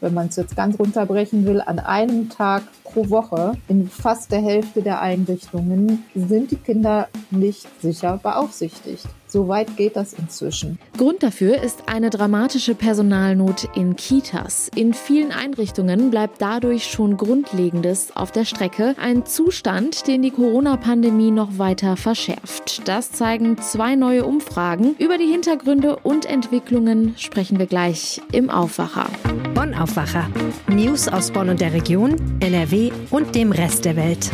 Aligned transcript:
wenn 0.00 0.14
man 0.14 0.28
es 0.28 0.36
jetzt 0.36 0.56
ganz 0.56 0.78
runterbrechen 0.78 1.44
will, 1.46 1.60
an 1.60 1.78
einem 1.78 2.28
Tag 2.28 2.62
pro 2.84 3.10
Woche 3.10 3.54
in 3.68 3.88
fast 3.88 4.32
der 4.32 4.40
Hälfte 4.40 4.82
der 4.82 5.00
Einrichtungen 5.00 6.04
sind 6.14 6.50
die 6.50 6.56
Kinder 6.56 7.08
nicht 7.30 7.66
sicher 7.80 8.18
beaufsichtigt. 8.22 9.06
So 9.30 9.46
weit 9.46 9.76
geht 9.76 9.94
das 9.94 10.12
inzwischen. 10.12 10.80
Grund 10.98 11.22
dafür 11.22 11.62
ist 11.62 11.84
eine 11.86 12.10
dramatische 12.10 12.74
Personalnot 12.74 13.68
in 13.76 13.94
Kitas. 13.94 14.72
In 14.74 14.92
vielen 14.92 15.30
Einrichtungen 15.30 16.10
bleibt 16.10 16.42
dadurch 16.42 16.86
schon 16.90 17.16
Grundlegendes 17.16 18.16
auf 18.16 18.32
der 18.32 18.44
Strecke. 18.44 18.96
Ein 19.00 19.24
Zustand, 19.26 20.08
den 20.08 20.22
die 20.22 20.32
Corona-Pandemie 20.32 21.30
noch 21.30 21.58
weiter 21.58 21.96
verschärft. 21.96 22.88
Das 22.88 23.12
zeigen 23.12 23.56
zwei 23.58 23.94
neue 23.94 24.24
Umfragen. 24.24 24.96
Über 24.98 25.16
die 25.16 25.30
Hintergründe 25.30 25.96
und 26.02 26.26
Entwicklungen 26.26 27.14
sprechen 27.16 27.60
wir 27.60 27.66
gleich 27.66 28.20
im 28.32 28.50
Aufwacher. 28.50 29.06
Bonn 29.54 29.74
Aufwacher. 29.74 30.28
News 30.68 31.06
aus 31.06 31.30
Bonn 31.30 31.50
und 31.50 31.60
der 31.60 31.72
Region, 31.72 32.16
NRW 32.40 32.90
und 33.10 33.36
dem 33.36 33.52
Rest 33.52 33.84
der 33.84 33.94
Welt. 33.94 34.30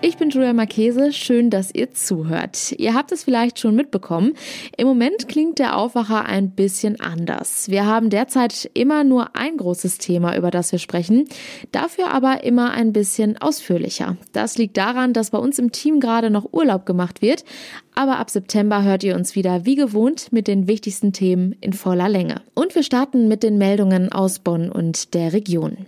Ich 0.00 0.16
bin 0.16 0.30
Julia 0.30 0.52
Marchese, 0.52 1.12
schön, 1.12 1.50
dass 1.50 1.74
ihr 1.74 1.92
zuhört. 1.92 2.72
Ihr 2.78 2.94
habt 2.94 3.10
es 3.10 3.24
vielleicht 3.24 3.58
schon 3.58 3.74
mitbekommen. 3.74 4.34
Im 4.76 4.86
Moment 4.86 5.26
klingt 5.26 5.58
der 5.58 5.76
Aufwacher 5.76 6.24
ein 6.24 6.52
bisschen 6.52 7.00
anders. 7.00 7.68
Wir 7.68 7.84
haben 7.84 8.08
derzeit 8.08 8.70
immer 8.74 9.02
nur 9.02 9.34
ein 9.34 9.56
großes 9.56 9.98
Thema, 9.98 10.36
über 10.36 10.52
das 10.52 10.70
wir 10.70 10.78
sprechen, 10.78 11.24
dafür 11.72 12.12
aber 12.12 12.44
immer 12.44 12.70
ein 12.70 12.92
bisschen 12.92 13.38
ausführlicher. 13.38 14.16
Das 14.32 14.56
liegt 14.56 14.76
daran, 14.76 15.14
dass 15.14 15.30
bei 15.30 15.38
uns 15.38 15.58
im 15.58 15.72
Team 15.72 15.98
gerade 15.98 16.30
noch 16.30 16.52
Urlaub 16.52 16.86
gemacht 16.86 17.20
wird, 17.20 17.44
aber 17.96 18.18
ab 18.18 18.30
September 18.30 18.84
hört 18.84 19.02
ihr 19.02 19.16
uns 19.16 19.34
wieder 19.34 19.64
wie 19.64 19.74
gewohnt 19.74 20.30
mit 20.30 20.46
den 20.46 20.68
wichtigsten 20.68 21.12
Themen 21.12 21.56
in 21.60 21.72
voller 21.72 22.08
Länge. 22.08 22.42
Und 22.54 22.76
wir 22.76 22.84
starten 22.84 23.26
mit 23.26 23.42
den 23.42 23.58
Meldungen 23.58 24.12
aus 24.12 24.38
Bonn 24.38 24.70
und 24.70 25.14
der 25.14 25.32
Region. 25.32 25.86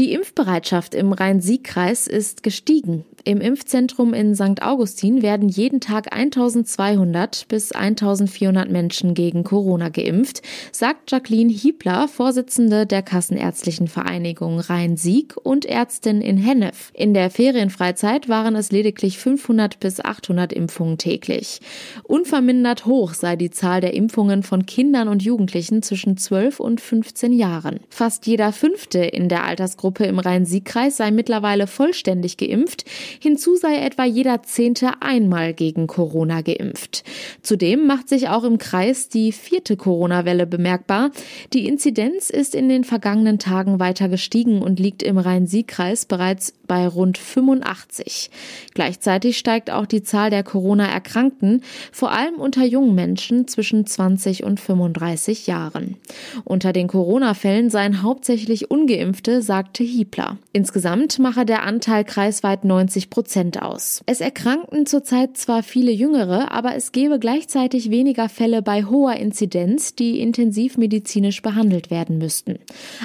Die 0.00 0.12
Impfbereitschaft 0.12 0.96
im 0.96 1.12
Rhein-Sieg-Kreis 1.12 2.08
ist 2.08 2.42
gestiegen. 2.42 3.04
Im 3.26 3.40
Impfzentrum 3.40 4.12
in 4.12 4.34
St. 4.34 4.60
Augustin 4.60 5.22
werden 5.22 5.48
jeden 5.48 5.80
Tag 5.80 6.14
1200 6.14 7.48
bis 7.48 7.72
1400 7.72 8.70
Menschen 8.70 9.14
gegen 9.14 9.44
Corona 9.44 9.88
geimpft, 9.88 10.42
sagt 10.72 11.10
Jacqueline 11.10 11.50
Hiebler, 11.50 12.06
Vorsitzende 12.06 12.84
der 12.84 13.00
Kassenärztlichen 13.00 13.88
Vereinigung 13.88 14.60
Rhein-Sieg 14.60 15.38
und 15.42 15.64
Ärztin 15.64 16.20
in 16.20 16.36
Hennef. 16.36 16.90
In 16.92 17.14
der 17.14 17.30
Ferienfreizeit 17.30 18.28
waren 18.28 18.56
es 18.56 18.70
lediglich 18.70 19.16
500 19.16 19.80
bis 19.80 20.04
800 20.04 20.52
Impfungen 20.52 20.98
täglich. 20.98 21.60
Unvermindert 22.02 22.84
hoch 22.84 23.14
sei 23.14 23.36
die 23.36 23.50
Zahl 23.50 23.80
der 23.80 23.94
Impfungen 23.94 24.42
von 24.42 24.66
Kindern 24.66 25.08
und 25.08 25.22
Jugendlichen 25.22 25.80
zwischen 25.80 26.18
12 26.18 26.60
und 26.60 26.78
15 26.78 27.32
Jahren. 27.32 27.80
Fast 27.88 28.26
jeder 28.26 28.52
Fünfte 28.52 28.98
in 28.98 29.30
der 29.30 29.44
Altersgruppe 29.44 30.04
im 30.04 30.18
Rhein-Sieg-Kreis 30.18 30.98
sei 30.98 31.10
mittlerweile 31.10 31.66
vollständig 31.66 32.36
geimpft. 32.36 32.84
Hinzu 33.20 33.56
sei 33.56 33.78
etwa 33.78 34.04
jeder 34.04 34.42
Zehnte 34.42 34.90
einmal 35.00 35.54
gegen 35.54 35.86
Corona 35.86 36.42
geimpft. 36.42 37.04
Zudem 37.42 37.86
macht 37.86 38.08
sich 38.08 38.28
auch 38.28 38.44
im 38.44 38.58
Kreis 38.58 39.08
die 39.08 39.32
vierte 39.32 39.76
Corona-Welle 39.76 40.46
bemerkbar. 40.46 41.10
Die 41.52 41.66
Inzidenz 41.66 42.30
ist 42.30 42.54
in 42.54 42.68
den 42.68 42.84
vergangenen 42.84 43.38
Tagen 43.38 43.78
weiter 43.80 44.08
gestiegen 44.08 44.62
und 44.62 44.80
liegt 44.80 45.02
im 45.02 45.18
Rhein-Sieg-Kreis 45.18 46.06
bereits 46.06 46.52
bei 46.66 46.86
rund 46.86 47.18
85. 47.18 48.30
Gleichzeitig 48.74 49.38
steigt 49.38 49.70
auch 49.70 49.86
die 49.86 50.02
Zahl 50.02 50.30
der 50.30 50.42
Corona-Erkrankten, 50.42 51.62
vor 51.92 52.12
allem 52.12 52.36
unter 52.36 52.64
jungen 52.64 52.94
Menschen 52.94 53.46
zwischen 53.48 53.86
20 53.86 54.44
und 54.44 54.60
35 54.60 55.46
Jahren. 55.46 55.96
Unter 56.44 56.72
den 56.72 56.88
Corona-Fällen 56.88 57.70
seien 57.70 58.02
hauptsächlich 58.02 58.70
ungeimpfte, 58.70 59.42
sagte 59.42 59.84
Hiebler. 59.84 60.38
Insgesamt 60.52 61.18
mache 61.18 61.44
der 61.44 61.62
Anteil 61.64 62.04
kreisweit 62.04 62.64
90 62.64 63.03
50 63.04 63.10
Prozent 63.10 63.62
aus. 63.62 64.02
Es 64.06 64.20
erkrankten 64.20 64.86
zurzeit 64.86 65.36
zwar 65.36 65.62
viele 65.62 65.92
Jüngere, 65.92 66.52
aber 66.52 66.74
es 66.74 66.92
gebe 66.92 67.18
gleichzeitig 67.18 67.90
weniger 67.90 68.28
Fälle 68.28 68.62
bei 68.62 68.84
hoher 68.84 69.16
Inzidenz, 69.16 69.94
die 69.94 70.20
intensivmedizinisch 70.20 71.42
behandelt 71.42 71.90
werden 71.90 72.18
müssten. 72.18 72.58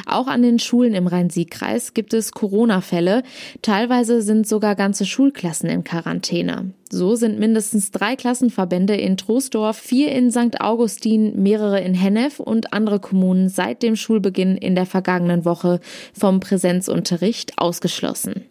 Auch 0.05 0.27
an 0.27 0.41
den 0.41 0.59
Schulen 0.59 0.93
im 0.93 1.07
Rhein-Sieg-Kreis 1.07 1.93
gibt 1.93 2.13
es 2.13 2.31
Corona-Fälle. 2.31 3.23
Teilweise 3.61 4.21
sind 4.21 4.47
sogar 4.47 4.75
ganze 4.75 5.05
Schulklassen 5.05 5.69
in 5.69 5.83
Quarantäne. 5.83 6.73
So 6.91 7.15
sind 7.15 7.37
mindestens 7.37 7.91
drei 7.91 8.15
Klassenverbände 8.15 8.95
in 8.95 9.15
Troisdorf, 9.15 9.77
vier 9.77 10.11
in 10.11 10.31
St. 10.31 10.59
Augustin, 10.59 11.39
mehrere 11.41 11.79
in 11.81 11.93
Hennef 11.93 12.39
und 12.39 12.73
andere 12.73 12.99
Kommunen 12.99 13.47
seit 13.47 13.83
dem 13.83 13.95
Schulbeginn 13.95 14.57
in 14.57 14.73
der 14.73 14.87
vergangenen 14.87 15.45
Woche 15.45 15.81
vom 16.13 16.39
Präsenzunterricht 16.39 17.59
ausgeschlossen. 17.59 18.48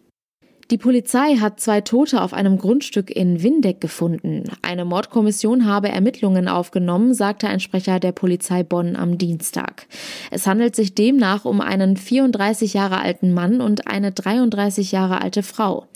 Die 0.71 0.77
Polizei 0.77 1.37
hat 1.37 1.61
zwei 1.61 1.81
Tote 1.81 2.21
auf 2.21 2.35
einem 2.35 2.59
Grundstück 2.59 3.11
in 3.11 3.43
Windeck 3.43 3.81
gefunden. 3.81 4.45
Eine 4.61 4.85
Mordkommission 4.85 5.65
habe 5.65 5.89
Ermittlungen 5.89 6.47
aufgenommen, 6.47 7.15
sagte 7.15 7.49
ein 7.49 7.61
Sprecher 7.61 7.99
der 8.01 8.13
Polizei 8.13 8.65
Bonn 8.65 8.95
am 8.95 9.17
Dienstag. 9.17 9.87
Es 10.31 10.47
handelt 10.47 10.77
sich 10.77 10.95
demnach 10.95 11.47
um 11.47 11.63
einen 11.63 11.97
34 11.97 12.75
Jahre 12.75 13.01
alten 13.01 13.33
Mann 13.33 13.63
und 13.63 13.87
eine 13.87 14.13
33 14.13 14.93
Jahre 14.93 15.23
alte 15.23 15.43
Frau. 15.43 15.87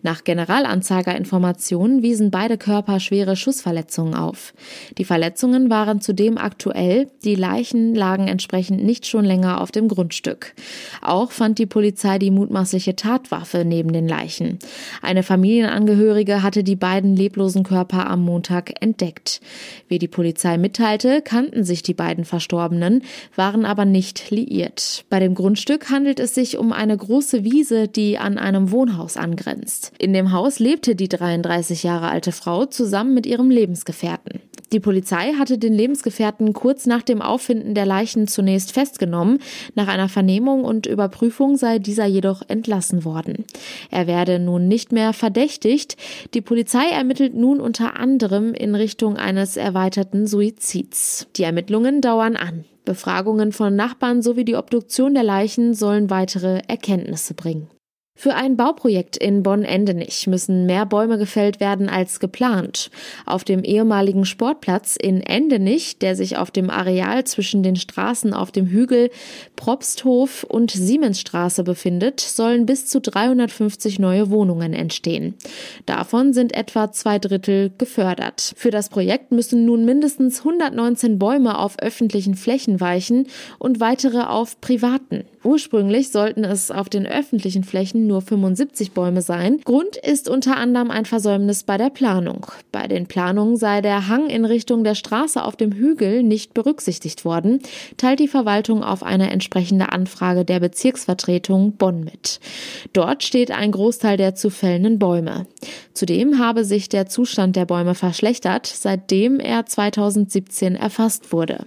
Nach 0.00 0.24
Generalanzeigerinformationen 0.24 2.02
wiesen 2.02 2.30
beide 2.30 2.56
Körper 2.56 3.00
schwere 3.00 3.36
Schussverletzungen 3.36 4.14
auf. 4.14 4.54
Die 4.96 5.04
Verletzungen 5.04 5.68
waren 5.68 6.00
zudem 6.00 6.38
aktuell, 6.38 7.08
die 7.22 7.34
Leichen 7.34 7.94
lagen 7.94 8.28
entsprechend 8.28 8.82
nicht 8.82 9.06
schon 9.06 9.26
länger 9.26 9.60
auf 9.60 9.72
dem 9.72 9.88
Grundstück. 9.88 10.54
Auch 11.02 11.32
fand 11.32 11.58
die 11.58 11.66
Polizei 11.66 12.18
die 12.18 12.30
mutmaßliche 12.30 12.96
Tatwaffe 12.96 13.66
neben 13.66 13.92
den 13.92 14.08
Leichen. 14.08 14.21
Leichen. 14.22 14.58
Eine 15.00 15.22
Familienangehörige 15.22 16.42
hatte 16.42 16.62
die 16.62 16.76
beiden 16.76 17.16
leblosen 17.16 17.64
Körper 17.64 18.08
am 18.08 18.24
Montag 18.24 18.72
entdeckt. 18.80 19.40
Wie 19.88 19.98
die 19.98 20.08
Polizei 20.08 20.58
mitteilte, 20.58 21.22
kannten 21.22 21.64
sich 21.64 21.82
die 21.82 21.94
beiden 21.94 22.24
Verstorbenen, 22.24 23.02
waren 23.34 23.64
aber 23.64 23.84
nicht 23.84 24.30
liiert. 24.30 25.04
Bei 25.10 25.18
dem 25.18 25.34
Grundstück 25.34 25.90
handelt 25.90 26.20
es 26.20 26.34
sich 26.34 26.56
um 26.56 26.72
eine 26.72 26.96
große 26.96 27.42
Wiese, 27.42 27.88
die 27.88 28.16
an 28.18 28.38
einem 28.38 28.70
Wohnhaus 28.70 29.16
angrenzt. 29.16 29.92
In 29.98 30.12
dem 30.12 30.30
Haus 30.32 30.60
lebte 30.60 30.94
die 30.94 31.08
33 31.08 31.82
Jahre 31.82 32.08
alte 32.08 32.30
Frau 32.30 32.66
zusammen 32.66 33.14
mit 33.14 33.26
ihrem 33.26 33.50
Lebensgefährten. 33.50 34.40
Die 34.72 34.80
Polizei 34.80 35.34
hatte 35.38 35.58
den 35.58 35.74
Lebensgefährten 35.74 36.54
kurz 36.54 36.86
nach 36.86 37.02
dem 37.02 37.20
Auffinden 37.20 37.74
der 37.74 37.84
Leichen 37.84 38.26
zunächst 38.26 38.72
festgenommen. 38.72 39.38
Nach 39.74 39.86
einer 39.86 40.08
Vernehmung 40.08 40.64
und 40.64 40.86
Überprüfung 40.86 41.56
sei 41.56 41.78
dieser 41.78 42.06
jedoch 42.06 42.42
entlassen 42.48 43.04
worden. 43.04 43.44
Er 43.90 44.06
werde 44.06 44.38
nun 44.38 44.68
nicht 44.68 44.90
mehr 44.90 45.12
verdächtigt. 45.12 45.96
Die 46.32 46.40
Polizei 46.40 46.88
ermittelt 46.90 47.34
nun 47.34 47.60
unter 47.60 48.00
anderem 48.00 48.54
in 48.54 48.74
Richtung 48.74 49.18
eines 49.18 49.58
erweiterten 49.58 50.26
Suizids. 50.26 51.26
Die 51.36 51.42
Ermittlungen 51.42 52.00
dauern 52.00 52.36
an. 52.36 52.64
Befragungen 52.84 53.52
von 53.52 53.76
Nachbarn 53.76 54.22
sowie 54.22 54.44
die 54.44 54.56
Obduktion 54.56 55.14
der 55.14 55.22
Leichen 55.22 55.74
sollen 55.74 56.10
weitere 56.10 56.62
Erkenntnisse 56.66 57.34
bringen. 57.34 57.68
Für 58.14 58.34
ein 58.34 58.56
Bauprojekt 58.56 59.16
in 59.16 59.42
Bonn-Endenich 59.42 60.26
müssen 60.26 60.66
mehr 60.66 60.84
Bäume 60.86 61.18
gefällt 61.18 61.60
werden 61.60 61.88
als 61.88 62.20
geplant. 62.20 62.90
Auf 63.26 63.42
dem 63.42 63.64
ehemaligen 63.64 64.26
Sportplatz 64.26 64.96
in 64.96 65.22
Endenich, 65.22 65.98
der 65.98 66.14
sich 66.14 66.36
auf 66.36 66.50
dem 66.50 66.68
Areal 66.70 67.24
zwischen 67.24 67.62
den 67.62 67.74
Straßen 67.74 68.34
auf 68.34 68.52
dem 68.52 68.66
Hügel 68.66 69.10
Probsthof 69.56 70.44
und 70.44 70.70
Siemensstraße 70.70 71.64
befindet, 71.64 72.20
sollen 72.20 72.66
bis 72.66 72.86
zu 72.86 73.00
350 73.00 73.98
neue 73.98 74.30
Wohnungen 74.30 74.74
entstehen. 74.74 75.34
Davon 75.86 76.32
sind 76.32 76.54
etwa 76.54 76.92
zwei 76.92 77.18
Drittel 77.18 77.72
gefördert. 77.76 78.52
Für 78.56 78.70
das 78.70 78.90
Projekt 78.90 79.32
müssen 79.32 79.64
nun 79.64 79.84
mindestens 79.86 80.40
119 80.40 81.18
Bäume 81.18 81.58
auf 81.58 81.78
öffentlichen 81.80 82.34
Flächen 82.34 82.80
weichen 82.80 83.26
und 83.58 83.80
weitere 83.80 84.20
auf 84.20 84.60
privaten. 84.60 85.24
Ursprünglich 85.44 86.10
sollten 86.10 86.44
es 86.44 86.70
auf 86.70 86.88
den 86.88 87.06
öffentlichen 87.06 87.64
Flächen 87.64 88.06
nur 88.06 88.22
75 88.22 88.92
Bäume 88.92 89.22
sein. 89.22 89.60
Grund 89.64 89.96
ist 89.96 90.28
unter 90.28 90.56
anderem 90.56 90.90
ein 90.90 91.04
Versäumnis 91.04 91.64
bei 91.64 91.76
der 91.76 91.90
Planung. 91.90 92.46
Bei 92.70 92.86
den 92.86 93.06
Planungen 93.06 93.56
sei 93.56 93.80
der 93.80 94.08
Hang 94.08 94.28
in 94.28 94.44
Richtung 94.44 94.84
der 94.84 94.94
Straße 94.94 95.42
auf 95.42 95.56
dem 95.56 95.72
Hügel 95.72 96.22
nicht 96.22 96.54
berücksichtigt 96.54 97.24
worden, 97.24 97.60
teilt 97.96 98.20
die 98.20 98.28
Verwaltung 98.28 98.84
auf 98.84 99.02
eine 99.02 99.30
entsprechende 99.30 99.92
Anfrage 99.92 100.44
der 100.44 100.60
Bezirksvertretung 100.60 101.72
Bonn 101.72 102.04
mit. 102.04 102.38
Dort 102.92 103.24
steht 103.24 103.50
ein 103.50 103.72
Großteil 103.72 104.16
der 104.16 104.34
zu 104.34 104.48
fällenden 104.48 104.98
Bäume. 104.98 105.46
Zudem 105.92 106.38
habe 106.38 106.64
sich 106.64 106.88
der 106.88 107.06
Zustand 107.06 107.56
der 107.56 107.66
Bäume 107.66 107.94
verschlechtert, 107.94 108.66
seitdem 108.66 109.40
er 109.40 109.66
2017 109.66 110.76
erfasst 110.76 111.32
wurde. 111.32 111.66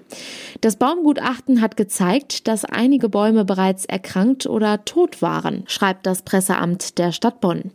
Das 0.62 0.78
Baumgutachten 0.78 1.62
hat 1.62 1.78
gezeigt, 1.78 2.48
dass 2.48 2.66
einige 2.66 3.10
Bäume 3.10 3.46
bereits 3.46 3.65
bereits 3.66 3.86
erkrankt 3.86 4.46
oder 4.46 4.86
tot 4.86 5.24
waren, 5.24 5.64
schreibt 5.66 6.06
das 6.06 6.22
Presseamt 6.22 7.00
der 7.00 7.12
Stadt 7.12 7.42
Bonn. 7.42 7.72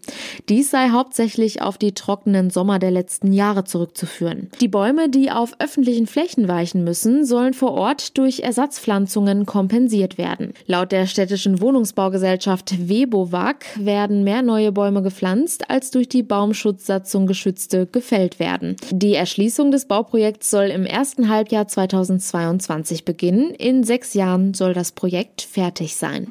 Dies 0.48 0.70
sei 0.70 0.90
hauptsächlich 0.90 1.62
auf 1.62 1.78
die 1.78 1.92
trockenen 1.92 2.50
Sommer 2.50 2.78
der 2.78 2.92
letzten 2.92 3.32
Jahre 3.32 3.64
zurückzuführen. 3.64 4.50
Die 4.60 4.68
Bäume, 4.68 5.08
die 5.08 5.32
auf 5.32 5.54
öffentlichen 5.58 6.06
Flächen 6.06 6.46
weichen 6.46 6.84
müssen, 6.84 7.24
sollen 7.24 7.54
vor 7.54 7.72
Ort 7.72 8.16
durch 8.18 8.40
Ersatzpflanzungen 8.40 9.46
kompensiert 9.46 10.16
werden. 10.16 10.54
Laut 10.66 10.92
der 10.92 11.06
städtischen 11.06 11.60
Wohnungsbaugesellschaft 11.60 12.88
Webowag 12.88 13.56
werden 13.76 14.22
mehr 14.22 14.42
neue 14.42 14.70
Bäume 14.70 15.02
gepflanzt, 15.02 15.70
als 15.70 15.90
durch 15.90 16.08
die 16.08 16.22
Baumschutzsatzung 16.22 17.26
geschützte 17.26 17.86
gefällt 17.86 18.38
werden. 18.38 18.76
Die 18.92 19.14
Erschließung 19.14 19.72
des 19.72 19.86
Bauprojekts 19.86 20.50
soll 20.50 20.66
im 20.66 20.86
ersten 20.86 21.28
Halbjahr 21.28 21.66
2022 21.66 23.04
beginnen. 23.04 23.50
In 23.50 23.82
sechs 23.82 24.14
Jahren 24.14 24.54
soll 24.54 24.72
das 24.72 24.92
Projekt 24.92 25.40
fertig 25.42 25.79
sein. 25.88 26.30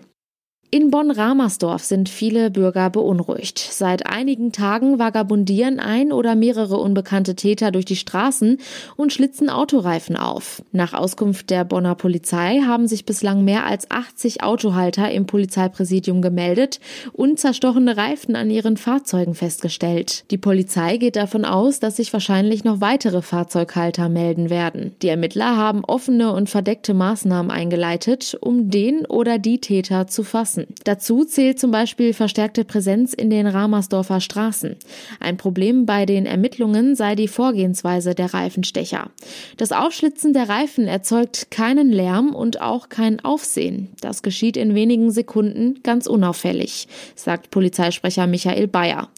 In 0.71 0.91
Bonn-Ramersdorf 0.91 1.83
sind 1.83 2.09
viele 2.09 2.51
Bürger 2.51 2.91
beunruhigt. 2.91 3.57
Seit 3.57 4.05
einigen 4.05 4.51
Tagen 4.51 4.99
vagabundieren 4.99 5.79
ein 5.79 6.11
oder 6.11 6.35
mehrere 6.35 6.77
unbekannte 6.77 7.33
Täter 7.33 7.71
durch 7.71 7.85
die 7.85 7.95
Straßen 7.95 8.59
und 8.95 9.11
schlitzen 9.11 9.49
Autoreifen 9.49 10.15
auf. 10.15 10.61
Nach 10.71 10.93
Auskunft 10.93 11.49
der 11.49 11.65
Bonner 11.65 11.95
Polizei 11.95 12.61
haben 12.67 12.87
sich 12.87 13.03
bislang 13.05 13.43
mehr 13.43 13.65
als 13.65 13.89
80 13.89 14.43
Autohalter 14.43 15.09
im 15.09 15.25
Polizeipräsidium 15.25 16.21
gemeldet 16.21 16.79
und 17.13 17.39
zerstochene 17.39 17.97
Reifen 17.97 18.35
an 18.35 18.51
ihren 18.51 18.77
Fahrzeugen 18.77 19.33
festgestellt. 19.33 20.23
Die 20.29 20.37
Polizei 20.37 20.97
geht 20.97 21.15
davon 21.15 21.45
aus, 21.45 21.79
dass 21.79 21.95
sich 21.95 22.13
wahrscheinlich 22.13 22.63
noch 22.63 22.79
weitere 22.79 23.23
Fahrzeughalter 23.23 24.07
melden 24.07 24.51
werden. 24.51 24.93
Die 25.01 25.07
Ermittler 25.07 25.57
haben 25.57 25.83
offene 25.83 26.31
und 26.31 26.47
verdeckte 26.47 26.93
Maßnahmen 26.93 27.49
eingeleitet, 27.49 28.37
um 28.39 28.69
den 28.69 29.07
oder 29.07 29.39
die 29.39 29.59
Täter 29.59 30.05
zu 30.05 30.23
fassen 30.23 30.58
lassen. 30.59 30.75
Dazu 30.83 31.25
zählt 31.25 31.59
zum 31.59 31.71
Beispiel 31.71 32.13
verstärkte 32.13 32.65
Präsenz 32.65 33.13
in 33.13 33.29
den 33.29 33.47
Ramersdorfer 33.47 34.21
Straßen. 34.21 34.75
Ein 35.19 35.37
Problem 35.37 35.85
bei 35.85 36.05
den 36.05 36.25
Ermittlungen 36.25 36.95
sei 36.95 37.15
die 37.15 37.27
Vorgehensweise 37.27 38.15
der 38.15 38.33
Reifenstecher. 38.33 39.09
Das 39.57 39.71
Aufschlitzen 39.71 40.33
der 40.33 40.49
Reifen 40.49 40.87
erzeugt 40.87 41.51
keinen 41.51 41.91
Lärm 41.91 42.33
und 42.33 42.61
auch 42.61 42.89
kein 42.89 43.23
Aufsehen. 43.23 43.89
Das 44.01 44.23
geschieht 44.23 44.57
in 44.57 44.75
wenigen 44.75 45.11
Sekunden 45.11 45.81
ganz 45.83 46.07
unauffällig, 46.07 46.87
sagt 47.15 47.51
Polizeisprecher 47.51 48.27
Michael 48.27 48.67
Bayer. 48.67 49.09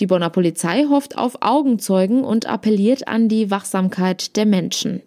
Die 0.00 0.06
Bonner 0.06 0.30
Polizei 0.30 0.84
hofft 0.88 1.18
auf 1.18 1.38
Augenzeugen 1.40 2.22
und 2.22 2.46
appelliert 2.46 3.08
an 3.08 3.28
die 3.28 3.50
Wachsamkeit 3.50 4.36
der 4.36 4.46
Menschen. 4.46 5.02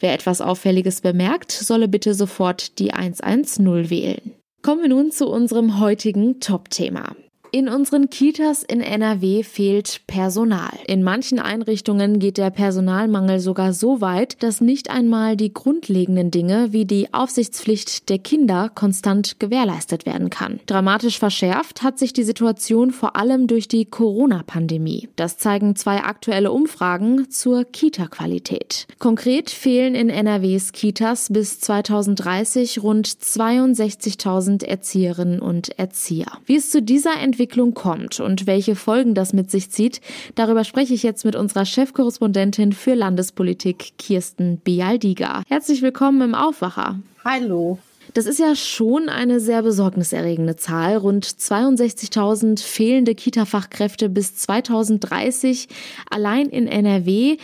Wer 0.00 0.14
etwas 0.14 0.40
Auffälliges 0.40 1.00
bemerkt, 1.00 1.52
solle 1.52 1.86
bitte 1.86 2.14
sofort 2.14 2.80
die 2.80 2.92
110 2.92 3.88
wählen. 3.88 4.41
Kommen 4.62 4.82
wir 4.82 4.88
nun 4.88 5.10
zu 5.10 5.28
unserem 5.28 5.80
heutigen 5.80 6.38
Top-Thema. 6.38 7.16
In 7.54 7.68
unseren 7.68 8.08
Kitas 8.08 8.62
in 8.62 8.80
NRW 8.80 9.42
fehlt 9.42 10.00
Personal. 10.06 10.70
In 10.86 11.02
manchen 11.02 11.38
Einrichtungen 11.38 12.18
geht 12.18 12.38
der 12.38 12.48
Personalmangel 12.48 13.40
sogar 13.40 13.74
so 13.74 14.00
weit, 14.00 14.42
dass 14.42 14.62
nicht 14.62 14.88
einmal 14.88 15.36
die 15.36 15.52
grundlegenden 15.52 16.30
Dinge 16.30 16.72
wie 16.72 16.86
die 16.86 17.12
Aufsichtspflicht 17.12 18.08
der 18.08 18.20
Kinder 18.20 18.70
konstant 18.74 19.38
gewährleistet 19.38 20.06
werden 20.06 20.30
kann. 20.30 20.60
Dramatisch 20.64 21.18
verschärft 21.18 21.82
hat 21.82 21.98
sich 21.98 22.14
die 22.14 22.22
Situation 22.22 22.90
vor 22.90 23.16
allem 23.16 23.46
durch 23.48 23.68
die 23.68 23.84
Corona-Pandemie. 23.84 25.10
Das 25.16 25.36
zeigen 25.36 25.76
zwei 25.76 26.04
aktuelle 26.04 26.52
Umfragen 26.52 27.30
zur 27.30 27.66
Kita-Qualität. 27.66 28.86
Konkret 28.98 29.50
fehlen 29.50 29.94
in 29.94 30.08
NRWs 30.08 30.72
Kitas 30.72 31.28
bis 31.30 31.60
2030 31.60 32.82
rund 32.82 33.06
62.000 33.06 34.64
Erzieherinnen 34.64 35.40
und 35.40 35.78
Erzieher. 35.78 36.32
Wie 36.46 36.56
es 36.56 36.70
zu 36.70 36.80
dieser 36.80 37.20
Entwicklung 37.20 37.41
Entwicklung 37.42 37.74
kommt 37.74 38.20
und 38.20 38.46
welche 38.46 38.76
Folgen 38.76 39.14
das 39.14 39.32
mit 39.32 39.50
sich 39.50 39.68
zieht, 39.68 40.00
darüber 40.36 40.62
spreche 40.62 40.94
ich 40.94 41.02
jetzt 41.02 41.24
mit 41.24 41.34
unserer 41.34 41.64
Chefkorrespondentin 41.64 42.72
für 42.72 42.94
Landespolitik, 42.94 43.94
Kirsten 43.98 44.58
Bialdiga. 44.58 45.42
Herzlich 45.48 45.82
willkommen 45.82 46.20
im 46.20 46.36
Aufwacher. 46.36 47.00
Hallo. 47.24 47.80
Das 48.14 48.26
ist 48.26 48.38
ja 48.38 48.54
schon 48.54 49.08
eine 49.08 49.40
sehr 49.40 49.64
besorgniserregende 49.64 50.54
Zahl. 50.54 50.98
Rund 50.98 51.26
62.000 51.26 52.62
fehlende 52.62 53.16
Kita-Fachkräfte 53.16 54.08
bis 54.08 54.36
2030 54.36 55.66
allein 56.10 56.48
in 56.48 56.68
NRW. 56.68 57.38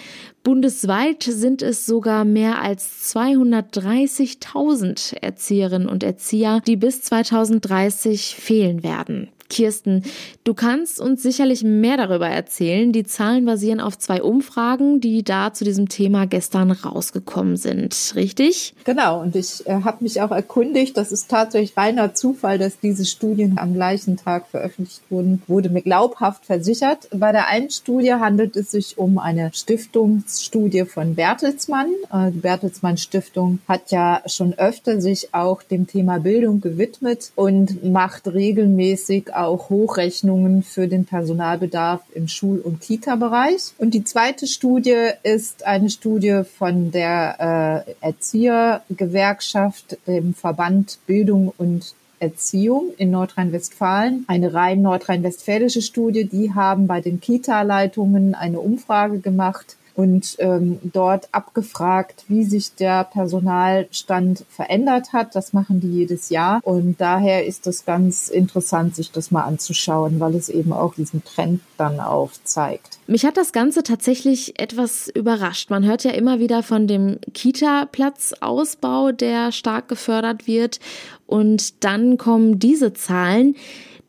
Bundesweit 0.44 1.24
sind 1.24 1.62
es 1.62 1.86
sogar 1.86 2.24
mehr 2.24 2.62
als 2.62 3.12
230.000 3.16 5.16
Erzieherinnen 5.20 5.88
und 5.88 6.04
Erzieher, 6.04 6.62
die 6.64 6.76
bis 6.76 7.02
2030 7.02 8.36
fehlen 8.36 8.84
werden. 8.84 9.30
Kirsten, 9.48 10.02
du 10.44 10.54
kannst 10.54 11.00
uns 11.00 11.22
sicherlich 11.22 11.62
mehr 11.64 11.96
darüber 11.96 12.28
erzählen. 12.28 12.92
Die 12.92 13.04
Zahlen 13.04 13.44
basieren 13.44 13.80
auf 13.80 13.98
zwei 13.98 14.22
Umfragen, 14.22 15.00
die 15.00 15.22
da 15.22 15.52
zu 15.52 15.64
diesem 15.64 15.88
Thema 15.88 16.26
gestern 16.26 16.70
rausgekommen 16.70 17.56
sind, 17.56 18.12
richtig? 18.14 18.74
Genau, 18.84 19.20
und 19.20 19.34
ich 19.36 19.66
äh, 19.66 19.82
habe 19.84 20.04
mich 20.04 20.20
auch 20.20 20.30
erkundigt, 20.30 20.96
das 20.96 21.12
ist 21.12 21.30
tatsächlich 21.30 21.76
reiner 21.76 22.14
Zufall, 22.14 22.58
dass 22.58 22.78
diese 22.80 23.04
Studien 23.04 23.58
am 23.58 23.74
gleichen 23.74 24.16
Tag 24.16 24.48
veröffentlicht 24.48 25.02
wurden, 25.08 25.42
wurde 25.46 25.70
mir 25.70 25.82
glaubhaft 25.82 26.44
versichert. 26.44 27.08
Bei 27.12 27.32
der 27.32 27.48
einen 27.48 27.70
Studie 27.70 28.14
handelt 28.14 28.56
es 28.56 28.70
sich 28.70 28.98
um 28.98 29.18
eine 29.18 29.50
Stiftungsstudie 29.52 30.84
von 30.84 31.14
Bertelsmann. 31.14 31.88
Äh, 32.12 32.32
die 32.32 32.40
Bertelsmann 32.40 32.98
Stiftung 32.98 33.60
hat 33.66 33.90
ja 33.90 34.22
schon 34.26 34.54
öfter 34.54 35.00
sich 35.00 35.32
auch 35.32 35.62
dem 35.62 35.86
Thema 35.86 36.18
Bildung 36.18 36.60
gewidmet 36.60 37.32
und 37.34 37.84
macht 37.84 38.28
regelmäßig 38.28 39.34
auch 39.38 39.70
Hochrechnungen 39.70 40.62
für 40.62 40.88
den 40.88 41.04
Personalbedarf 41.04 42.02
im 42.14 42.28
Schul- 42.28 42.60
und 42.60 42.80
Kita-Bereich. 42.80 43.72
Und 43.78 43.94
die 43.94 44.04
zweite 44.04 44.46
Studie 44.46 45.10
ist 45.22 45.66
eine 45.66 45.90
Studie 45.90 46.42
von 46.58 46.90
der 46.90 47.84
äh, 47.88 47.94
Erziehergewerkschaft, 48.00 49.98
dem 50.06 50.34
Verband 50.34 50.98
Bildung 51.06 51.52
und 51.56 51.94
Erziehung 52.20 52.90
in 52.98 53.10
Nordrhein-Westfalen, 53.10 54.24
eine 54.26 54.52
rein 54.52 54.82
nordrhein-westfälische 54.82 55.82
Studie. 55.82 56.24
Die 56.24 56.52
haben 56.52 56.86
bei 56.86 57.00
den 57.00 57.20
Kita-Leitungen 57.20 58.34
eine 58.34 58.60
Umfrage 58.60 59.20
gemacht 59.20 59.76
und 59.98 60.36
ähm, 60.38 60.78
dort 60.84 61.28
abgefragt, 61.32 62.24
wie 62.28 62.44
sich 62.44 62.72
der 62.76 63.02
Personalstand 63.02 64.44
verändert 64.48 65.12
hat. 65.12 65.34
Das 65.34 65.52
machen 65.52 65.80
die 65.80 65.90
jedes 65.90 66.30
Jahr 66.30 66.60
und 66.62 67.00
daher 67.00 67.44
ist 67.44 67.66
es 67.66 67.84
ganz 67.84 68.28
interessant, 68.28 68.94
sich 68.94 69.10
das 69.10 69.32
mal 69.32 69.42
anzuschauen, 69.42 70.20
weil 70.20 70.36
es 70.36 70.50
eben 70.50 70.72
auch 70.72 70.94
diesen 70.94 71.24
Trend 71.24 71.62
dann 71.78 71.98
aufzeigt. 71.98 73.00
Mich 73.08 73.26
hat 73.26 73.36
das 73.36 73.50
Ganze 73.50 73.82
tatsächlich 73.82 74.60
etwas 74.60 75.08
überrascht. 75.08 75.68
Man 75.68 75.84
hört 75.84 76.04
ja 76.04 76.12
immer 76.12 76.38
wieder 76.38 76.62
von 76.62 76.86
dem 76.86 77.18
Kita-Platzausbau, 77.34 79.10
der 79.10 79.50
stark 79.50 79.88
gefördert 79.88 80.46
wird 80.46 80.78
und 81.26 81.82
dann 81.82 82.18
kommen 82.18 82.60
diese 82.60 82.92
Zahlen. 82.92 83.56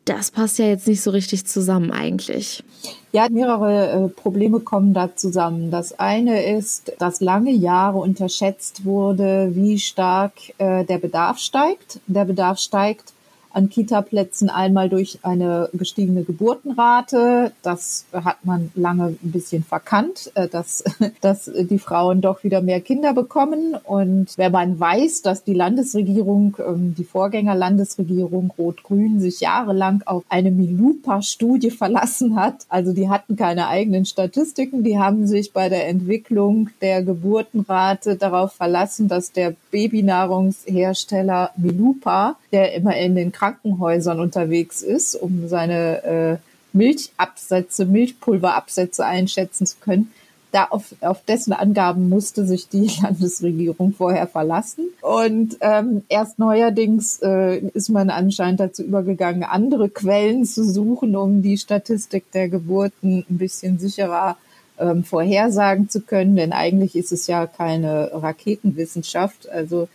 Das 0.05 0.29
passt 0.29 0.60
ja 0.60 0.65
jetzt 0.65 0.88
nicht 0.88 1.01
so 1.01 1.10
richtig 1.10 1.48
zusammen 1.48 1.89
eigentlich. 1.89 2.63
Ja, 3.11 3.27
mehrere 3.27 4.05
äh, 4.05 4.09
Probleme 4.09 4.59
kommen 4.59 4.93
da 4.93 5.15
zusammen. 5.15 5.71
Das 5.71 5.97
eine 5.97 6.43
ist, 6.43 6.93
dass 6.99 7.21
lange 7.21 7.51
Jahre 7.51 7.97
unterschätzt 7.97 8.85
wurde, 8.85 9.49
wie 9.55 9.79
stark 9.79 10.33
äh, 10.59 10.85
der 10.85 10.99
Bedarf 10.99 11.39
steigt. 11.39 11.99
Der 12.05 12.25
Bedarf 12.25 12.59
steigt 12.59 13.13
an 13.51 13.70
Kita-Plätzen 13.70 14.50
einmal 14.50 14.89
durch 14.89 15.20
eine 15.24 15.70
gestiegene 15.74 16.24
Geburtenrate. 16.24 17.51
Das 17.62 18.06
hat 18.13 18.46
man 18.46 18.72
lange 18.75 19.15
ein 19.24 19.32
bisschen 19.32 19.63
verkannt, 19.63 20.32
äh, 20.36 20.48
dass, 20.48 20.84
dass 21.22 21.51
die 21.53 21.79
Frauen 21.79 22.22
doch 22.22 22.44
wieder 22.44 22.62
mehr 22.62 22.82
Kinder 22.82 23.13
bekommen. 23.13 23.75
Und 23.84 24.38
wenn 24.38 24.51
man 24.51 24.79
weiß, 24.79 25.22
dass 25.22 25.44
die 25.44 25.53
Landesregierung, 25.53 26.58
ähm, 26.60 26.96
die 26.96 27.03
Vorgängerlandesregierung 27.03 28.53
Rot-Grün 28.58 29.20
sich 29.20 29.39
jahrelang 29.39 30.03
auf 30.06 30.24
eine 30.29 30.51
Milupa-Studie 30.51 31.72
verlassen 31.72 32.36
hat, 32.36 32.65
also 32.70 32.94
die 32.94 33.10
hatten 33.10 33.36
keine 33.36 33.68
eigenen 33.68 34.06
Statistiken, 34.06 34.84
die 34.84 35.00
haben 35.00 35.27
sich 35.27 35.53
bei 35.53 35.70
der 35.70 35.88
Entwicklung 35.88 36.70
der 36.82 37.03
Geburtenrate 37.03 38.15
darauf 38.15 38.53
verlassen, 38.53 39.08
dass 39.08 39.32
der 39.32 39.56
Babynahrungshersteller 39.72 41.51
Milupa, 41.58 42.36
der 42.51 42.74
immer 42.74 42.96
in 42.96 43.15
den 43.15 43.32
Krankenhäusern 43.39 44.19
unterwegs 44.19 44.81
ist, 44.81 45.15
um 45.15 45.48
seine 45.48 46.03
äh, 46.03 46.38
Milchabsätze, 46.74 47.86
Milchpulverabsätze 47.86 49.05
einschätzen 49.05 49.65
zu 49.65 49.77
können. 49.79 50.12
Da 50.51 50.65
auf, 50.65 50.96
auf 51.01 51.24
dessen 51.25 51.53
Angaben 51.53 52.10
musste 52.10 52.46
sich 52.46 52.67
die 52.69 52.89
Landesregierung 53.01 53.93
vorher 53.93 54.27
verlassen. 54.27 54.89
Und 55.01 55.58
ähm, 55.62 56.03
erst 56.10 56.39
neuerdings 56.39 57.19
äh, 57.22 57.60
ist 57.60 57.89
man 57.89 58.10
anscheinend 58.10 58.60
dazu 58.60 58.84
übergegangen, 58.84 59.43
andere 59.43 59.89
Quellen 59.89 60.46
zu 60.46 60.63
suchen, 60.63 61.15
um 61.15 61.41
die 61.41 61.58
Statistik 61.58 62.31
der 62.31 62.50
Geburten 62.50 63.25
ein 63.29 63.38
bisschen 63.38 63.77
sicherer 63.79 64.38
ähm, 64.79 65.03
vorhersagen 65.03 65.88
zu 65.89 66.01
können. 66.01 66.36
Denn 66.36 66.51
eigentlich 66.51 66.96
ist 66.96 67.12
es 67.12 67.27
ja 67.27 67.46
keine 67.46 68.10
Raketenwissenschaft. 68.13 69.48
Also 69.50 69.88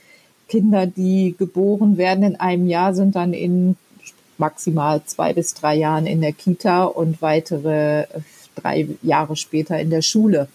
Kinder, 0.49 0.87
die 0.87 1.35
geboren 1.37 1.97
werden 1.97 2.25
in 2.25 2.37
einem 2.37 2.67
Jahr, 2.67 2.95
sind 2.95 3.17
dann 3.17 3.33
in 3.33 3.77
maximal 4.39 5.03
zwei 5.05 5.33
bis 5.33 5.55
drei 5.55 5.77
Jahren 5.77 6.07
in 6.07 6.21
der 6.21 6.33
Kita 6.33 6.85
und 6.85 7.23
weitere 7.23 8.07
drei 8.55 8.89
Jahre 9.03 9.37
später 9.37 9.79
in 9.79 9.91
der 9.91 10.03
Schule. 10.03 10.49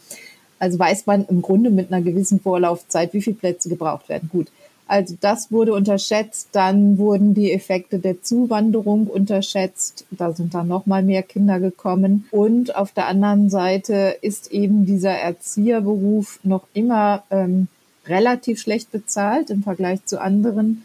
Also 0.59 0.77
weiß 0.77 1.05
man 1.05 1.25
im 1.27 1.41
Grunde 1.41 1.69
mit 1.69 1.91
einer 1.91 2.01
gewissen 2.01 2.39
Vorlaufzeit, 2.39 3.13
wie 3.13 3.21
viele 3.21 3.37
Plätze 3.37 3.69
gebraucht 3.69 4.09
werden. 4.09 4.29
Gut. 4.31 4.47
Also 4.87 5.15
das 5.21 5.51
wurde 5.51 5.73
unterschätzt. 5.73 6.49
Dann 6.51 6.97
wurden 6.97 7.35
die 7.35 7.53
Effekte 7.53 7.99
der 7.99 8.23
Zuwanderung 8.23 9.05
unterschätzt. 9.07 10.05
Da 10.09 10.33
sind 10.33 10.53
dann 10.55 10.67
noch 10.67 10.87
mal 10.87 11.03
mehr 11.03 11.21
Kinder 11.23 11.59
gekommen. 11.59 12.27
Und 12.31 12.75
auf 12.75 12.91
der 12.91 13.07
anderen 13.07 13.49
Seite 13.49 14.17
ist 14.21 14.51
eben 14.51 14.85
dieser 14.85 15.11
Erzieherberuf 15.11 16.39
noch 16.43 16.63
immer 16.73 17.23
ähm, 17.29 17.67
relativ 18.09 18.59
schlecht 18.59 18.91
bezahlt 18.91 19.49
im 19.49 19.63
Vergleich 19.63 20.03
zu 20.05 20.19
anderen 20.19 20.83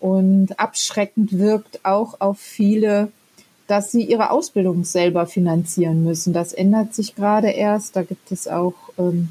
und 0.00 0.58
abschreckend 0.58 1.38
wirkt 1.38 1.84
auch 1.84 2.20
auf 2.20 2.38
viele, 2.38 3.10
dass 3.66 3.90
sie 3.90 4.02
ihre 4.02 4.30
Ausbildung 4.30 4.84
selber 4.84 5.26
finanzieren 5.26 6.04
müssen. 6.04 6.34
Das 6.34 6.52
ändert 6.52 6.94
sich 6.94 7.14
gerade 7.14 7.48
erst. 7.48 7.96
Da 7.96 8.02
gibt 8.02 8.30
es 8.30 8.46
auch 8.46 8.74
ähm, 8.98 9.30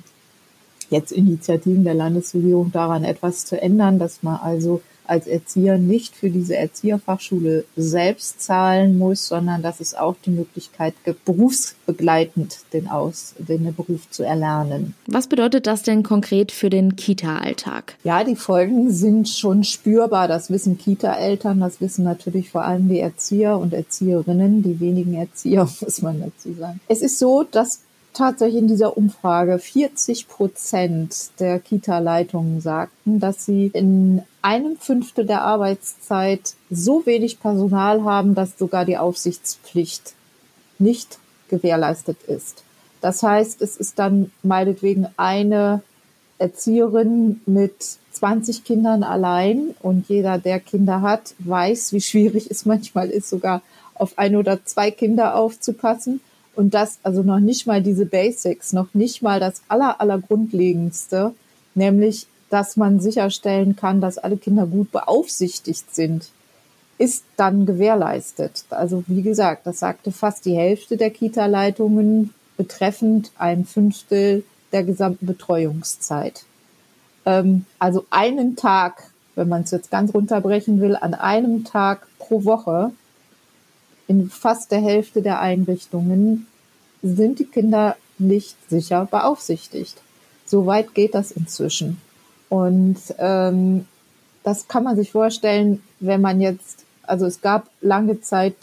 jetzt 0.89 1.11
Initiativen 1.11 1.83
der 1.83 1.93
Landesregierung 1.93 2.71
daran 2.71 3.03
etwas 3.03 3.45
zu 3.45 3.61
ändern, 3.61 3.99
dass 3.99 4.23
man 4.23 4.37
also 4.37 4.81
als 5.05 5.27
Erzieher 5.27 5.77
nicht 5.77 6.15
für 6.15 6.29
diese 6.29 6.55
Erzieherfachschule 6.55 7.65
selbst 7.75 8.41
zahlen 8.41 8.97
muss, 8.97 9.27
sondern 9.27 9.61
dass 9.61 9.79
es 9.79 9.95
auch 9.95 10.15
die 10.25 10.31
Möglichkeit 10.31 10.93
gibt, 11.03 11.25
berufsbegleitend 11.25 12.59
den, 12.73 12.87
Aus, 12.87 13.35
den 13.37 13.73
Beruf 13.75 14.09
zu 14.09 14.23
erlernen. 14.23 14.95
Was 15.07 15.27
bedeutet 15.27 15.67
das 15.67 15.83
denn 15.83 16.03
konkret 16.03 16.51
für 16.51 16.69
den 16.69 16.95
Kita-Alltag? 16.95 17.95
Ja, 18.03 18.23
die 18.23 18.35
Folgen 18.35 18.91
sind 18.91 19.29
schon 19.29 19.63
spürbar. 19.63 20.27
Das 20.27 20.49
wissen 20.49 20.77
Kita-Eltern, 20.77 21.59
das 21.59 21.81
wissen 21.81 22.03
natürlich 22.03 22.49
vor 22.49 22.63
allem 22.63 22.89
die 22.89 22.99
Erzieher 22.99 23.57
und 23.57 23.73
Erzieherinnen, 23.73 24.63
die 24.63 24.79
wenigen 24.79 25.13
Erzieher, 25.15 25.67
muss 25.81 26.01
man 26.01 26.21
dazu 26.21 26.53
sagen. 26.53 26.79
Es 26.87 27.01
ist 27.01 27.19
so, 27.19 27.43
dass 27.43 27.81
tatsächlich 28.13 28.61
in 28.61 28.67
dieser 28.67 28.97
Umfrage 28.97 29.59
40 29.59 30.27
Prozent 30.27 31.31
der 31.39 31.59
Kita-Leitungen 31.59 32.61
sagten, 32.61 33.19
dass 33.19 33.45
sie 33.45 33.67
in 33.73 34.23
einem 34.41 34.77
Fünftel 34.77 35.25
der 35.25 35.41
Arbeitszeit 35.41 36.53
so 36.69 37.05
wenig 37.05 37.39
Personal 37.39 38.03
haben, 38.03 38.35
dass 38.35 38.57
sogar 38.57 38.85
die 38.85 38.97
Aufsichtspflicht 38.97 40.13
nicht 40.79 41.17
gewährleistet 41.49 42.17
ist. 42.27 42.63
Das 43.01 43.21
heißt, 43.21 43.61
es 43.61 43.77
ist 43.77 43.99
dann 43.99 44.31
meinetwegen 44.43 45.07
eine 45.17 45.81
Erzieherin 46.37 47.41
mit 47.45 47.97
20 48.11 48.63
Kindern 48.63 49.03
allein 49.03 49.75
und 49.81 50.07
jeder, 50.07 50.37
der 50.37 50.59
Kinder 50.59 51.01
hat, 51.01 51.35
weiß, 51.39 51.93
wie 51.93 52.01
schwierig 52.01 52.49
es 52.49 52.65
manchmal 52.65 53.09
ist, 53.09 53.29
sogar 53.29 53.61
auf 53.95 54.17
ein 54.17 54.35
oder 54.35 54.63
zwei 54.65 54.91
Kinder 54.91 55.35
aufzupassen. 55.35 56.21
Und 56.55 56.73
das 56.73 56.99
also 57.03 57.23
noch 57.23 57.39
nicht 57.39 57.65
mal 57.65 57.81
diese 57.81 58.05
Basics, 58.05 58.73
noch 58.73 58.93
nicht 58.93 59.21
mal 59.21 59.39
das 59.39 59.61
aller, 59.67 59.99
aller 59.99 60.19
Grundlegendste, 60.19 61.33
nämlich, 61.73 62.27
dass 62.49 62.77
man 62.77 62.99
sicherstellen 62.99 63.75
kann, 63.75 64.01
dass 64.01 64.19
alle 64.19 64.37
Kinder 64.37 64.67
gut 64.67 64.91
beaufsichtigt 64.91 65.93
sind, 65.93 66.29
ist 66.99 67.25
dann 67.37 67.65
gewährleistet. 67.65 68.65
Also 68.69 69.03
wie 69.07 69.23
gesagt, 69.23 69.65
das 69.65 69.79
sagte 69.79 70.11
fast 70.11 70.45
die 70.45 70.55
Hälfte 70.55 70.95
der 70.95 71.09
Kita-Leitungen 71.09 72.33
betreffend 72.55 73.31
ein 73.37 73.65
Fünftel 73.65 74.43
der 74.71 74.83
gesamten 74.83 75.25
Betreuungszeit. 75.25 76.45
Ähm, 77.25 77.65
also 77.79 78.05
einen 78.11 78.55
Tag, 78.55 79.03
wenn 79.35 79.49
man 79.49 79.63
es 79.63 79.71
jetzt 79.71 79.89
ganz 79.89 80.13
runterbrechen 80.13 80.79
will, 80.79 80.95
an 80.95 81.15
einem 81.15 81.63
Tag 81.63 82.07
pro 82.19 82.43
Woche 82.43 82.91
in 84.07 84.29
fast 84.29 84.71
der 84.71 84.81
Hälfte 84.81 85.21
der 85.21 85.39
Einrichtungen 85.39 86.47
sind 87.01 87.39
die 87.39 87.45
Kinder 87.45 87.95
nicht 88.17 88.57
sicher 88.69 89.07
beaufsichtigt. 89.09 90.01
So 90.45 90.65
weit 90.65 90.93
geht 90.93 91.15
das 91.15 91.31
inzwischen. 91.31 92.01
Und 92.49 92.97
ähm, 93.17 93.85
das 94.43 94.67
kann 94.67 94.83
man 94.83 94.95
sich 94.95 95.11
vorstellen, 95.11 95.81
wenn 95.99 96.21
man 96.21 96.41
jetzt, 96.41 96.85
also 97.03 97.25
es 97.25 97.41
gab 97.41 97.69
lange 97.81 98.21
Zeit 98.21 98.55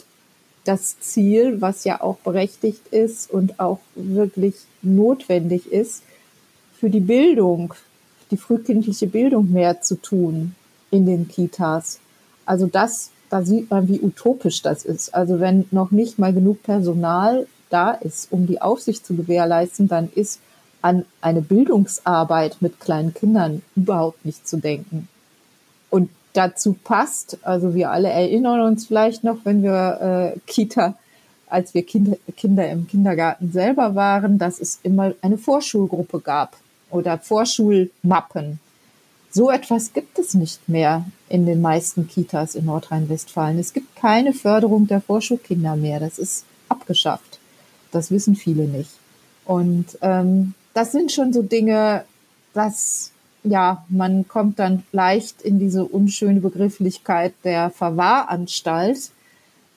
das 0.63 0.99
Ziel, 0.99 1.59
was 1.59 1.83
ja 1.83 2.01
auch 2.01 2.17
berechtigt 2.17 2.87
ist 2.91 3.29
und 3.31 3.59
auch 3.59 3.79
wirklich 3.95 4.55
notwendig 4.81 5.71
ist, 5.71 6.03
für 6.79 6.89
die 6.89 6.99
Bildung, 6.99 7.73
die 8.29 8.37
frühkindliche 8.37 9.07
Bildung 9.07 9.51
mehr 9.51 9.81
zu 9.81 9.95
tun 9.95 10.55
in 10.89 11.05
den 11.05 11.27
Kitas. 11.27 11.99
Also 12.45 12.67
das 12.67 13.11
da 13.31 13.43
sieht 13.43 13.71
man, 13.71 13.87
wie 13.87 14.01
utopisch 14.01 14.61
das 14.61 14.83
ist. 14.83 15.15
Also 15.15 15.39
wenn 15.39 15.65
noch 15.71 15.91
nicht 15.91 16.19
mal 16.19 16.33
genug 16.33 16.63
Personal 16.63 17.47
da 17.69 17.91
ist, 17.91 18.31
um 18.31 18.45
die 18.45 18.61
Aufsicht 18.61 19.05
zu 19.05 19.15
gewährleisten, 19.15 19.87
dann 19.87 20.09
ist 20.13 20.41
an 20.81 21.05
eine 21.21 21.41
Bildungsarbeit 21.41 22.57
mit 22.59 22.81
kleinen 22.81 23.13
Kindern 23.13 23.61
überhaupt 23.75 24.25
nicht 24.25 24.47
zu 24.47 24.57
denken. 24.57 25.07
Und 25.89 26.09
dazu 26.33 26.75
passt, 26.83 27.37
also 27.43 27.73
wir 27.73 27.91
alle 27.91 28.09
erinnern 28.09 28.61
uns 28.61 28.87
vielleicht 28.87 29.23
noch, 29.23 29.37
wenn 29.45 29.63
wir 29.63 30.33
äh, 30.35 30.39
Kita, 30.45 30.95
als 31.47 31.73
wir 31.73 31.85
Kinder, 31.85 32.17
Kinder 32.35 32.69
im 32.69 32.87
Kindergarten 32.87 33.53
selber 33.53 33.95
waren, 33.95 34.39
dass 34.39 34.59
es 34.59 34.79
immer 34.83 35.13
eine 35.21 35.37
Vorschulgruppe 35.37 36.19
gab 36.19 36.57
oder 36.89 37.17
Vorschulmappen. 37.17 38.59
So 39.33 39.49
etwas 39.49 39.93
gibt 39.93 40.19
es 40.19 40.33
nicht 40.33 40.67
mehr 40.67 41.05
in 41.29 41.45
den 41.45 41.61
meisten 41.61 42.07
Kitas 42.07 42.53
in 42.55 42.65
Nordrhein-Westfalen. 42.65 43.57
Es 43.59 43.71
gibt 43.71 43.95
keine 43.95 44.33
Förderung 44.33 44.87
der 44.87 44.99
Vorschulkinder 44.99 45.77
mehr. 45.77 46.01
Das 46.01 46.19
ist 46.19 46.43
abgeschafft. 46.67 47.39
Das 47.91 48.11
wissen 48.11 48.35
viele 48.35 48.63
nicht. 48.63 48.91
Und 49.45 49.97
ähm, 50.01 50.53
das 50.73 50.91
sind 50.91 51.13
schon 51.13 51.31
so 51.31 51.43
Dinge, 51.43 52.03
dass 52.53 53.11
ja, 53.43 53.85
man 53.89 54.27
kommt 54.27 54.59
dann 54.59 54.83
leicht 54.91 55.41
in 55.41 55.59
diese 55.59 55.85
unschöne 55.85 56.41
Begrifflichkeit 56.41 57.33
der 57.43 57.69
Verwahranstalt. 57.69 59.11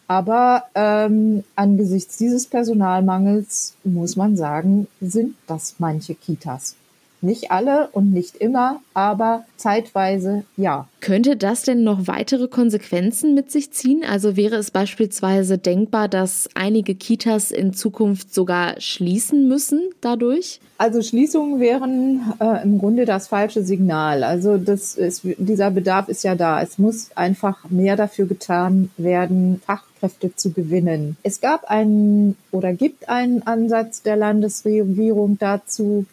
Aber 0.07 0.65
ähm, 0.75 1.45
angesichts 1.57 2.19
dieses 2.19 2.47
Personalmangels 2.47 3.75
muss 3.85 4.17
man 4.17 4.37
sagen, 4.37 4.87
sind 5.01 5.37
das 5.47 5.77
manche 5.79 6.15
Kitas. 6.15 6.77
Nicht 7.25 7.51
alle 7.51 7.89
und 7.93 8.13
nicht 8.13 8.37
immer, 8.37 8.81
aber 8.93 9.45
zeitweise 9.57 10.45
ja. 10.59 10.87
Könnte 11.01 11.37
das 11.37 11.63
denn 11.63 11.83
noch 11.83 12.07
weitere 12.07 12.49
Konsequenzen 12.49 13.35
mit 13.35 13.51
sich 13.51 13.73
ziehen? 13.73 14.03
Also 14.07 14.37
wäre 14.37 14.57
es 14.57 14.71
beispielsweise 14.71 15.57
denkbar, 15.57 16.09
dass 16.09 16.49
einige 16.55 16.95
Kitas 16.95 17.51
in 17.51 17.73
Zukunft 17.73 18.35
sogar 18.35 18.79
schließen 18.81 19.49
müssen 19.49 19.81
dadurch? 20.03 20.61
Also 20.77 21.01
Schließungen 21.01 21.61
wären 21.61 22.35
äh, 22.41 22.63
im 22.63 22.79
Grunde 22.79 23.07
das 23.07 23.29
falsche 23.29 23.63
Signal. 23.63 24.23
Also 24.23 24.59
das 24.59 24.97
ist, 24.97 25.23
dieser 25.25 25.71
Bedarf 25.71 26.09
ist 26.09 26.25
ja 26.25 26.35
da. 26.35 26.61
Es 26.61 26.79
muss 26.79 27.11
einfach 27.15 27.71
mehr 27.71 27.97
dafür 27.97 28.27
getan 28.27 28.91
werden, 28.99 29.63
Fachkräfte 29.65 30.35
zu 30.37 30.53
gewinnen. 30.53 31.17
Es 31.23 31.41
gab 31.41 31.65
einen 31.71 32.37
oder 32.51 32.75
gibt 32.75 33.09
einen 33.09 33.47
Ansatz 33.47 34.03
der 34.03 34.17
Landesregierung 34.17 35.39
dazu, 35.39 36.05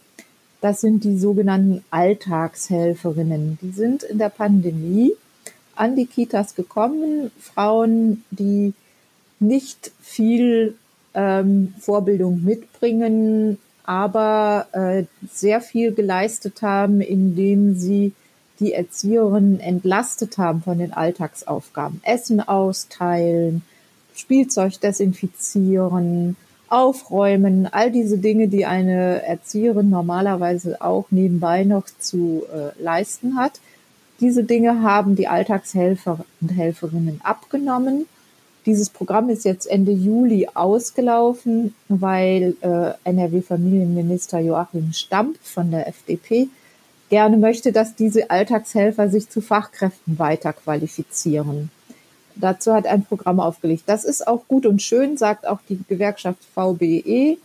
das 0.62 0.82
sind 0.82 1.04
die 1.04 1.18
sogenannten 1.18 1.84
Alltagshelferinnen. 1.90 3.58
Die 3.62 3.72
sind 3.72 4.04
in 4.04 4.20
der 4.20 4.30
Pandemie 4.30 5.14
an 5.76 5.96
die 5.96 6.06
Kitas 6.06 6.56
gekommen, 6.56 7.32
Frauen, 7.40 8.24
die 8.30 8.74
nicht 9.40 9.92
viel 10.00 10.76
ähm, 11.16 11.74
Vorbildung 11.80 12.44
mitbringen, 12.44 13.58
aber 13.84 14.68
äh, 14.74 15.06
sehr 15.32 15.62
viel 15.62 15.94
geleistet 15.94 16.62
haben, 16.62 17.02
indem 17.02 17.76
sie 17.76 18.14
die 18.60 18.74
Erzieherinnen 18.74 19.60
entlastet 19.60 20.38
haben 20.38 20.62
von 20.62 20.78
den 20.78 20.94
Alltagsaufgaben. 20.94 22.00
Essen 22.04 22.40
austeilen, 22.40 23.64
Spielzeug 24.16 24.80
desinfizieren, 24.80 26.38
Aufräumen, 26.72 27.68
all 27.72 27.92
diese 27.92 28.18
Dinge, 28.18 28.48
die 28.48 28.66
eine 28.66 29.24
Erzieherin 29.24 29.90
normalerweise 29.90 30.82
auch 30.82 31.06
nebenbei 31.12 31.64
noch 31.64 31.86
zu 32.00 32.44
äh, 32.54 32.82
leisten 32.82 33.38
hat. 33.38 33.60
Diese 34.22 34.44
Dinge 34.44 34.82
haben 34.82 35.16
die 35.16 35.28
Alltagshelfer 35.28 36.24
und 36.40 36.50
Helferinnen 36.50 37.20
abgenommen. 37.24 38.06
Dieses 38.66 38.90
Programm 38.90 39.30
ist 39.30 39.44
jetzt 39.44 39.66
Ende 39.66 39.92
Juli 39.92 40.48
ausgelaufen, 40.54 41.74
weil 41.90 42.56
äh, 42.62 42.92
NRW-Familienminister 43.04 44.40
Joachim 44.40 44.94
Stamp 44.94 45.38
von 45.42 45.72
der 45.72 45.88
FDP 45.88 46.48
gerne 47.10 47.38
möchte, 47.38 47.72
dass 47.72 47.96
diese 47.96 48.30
Alltagshelfer 48.30 49.10
sich 49.10 49.30
zu 49.30 49.42
Fachkräften 49.42 50.20
weiterqualifizieren. 50.20 51.72
Dazu 52.36 52.74
hat 52.74 52.88
ein 52.88 53.04
Programm 53.04 53.40
aufgelegt. 53.40 53.84
Das 53.88 54.04
ist 54.04 54.28
auch 54.28 54.48
gut 54.48 54.66
und 54.66 54.82
schön, 54.82 55.18
sagt 55.18 55.48
auch 55.48 55.60
die 55.68 55.80
Gewerkschaft 55.88 56.40
VBE. 56.56 57.38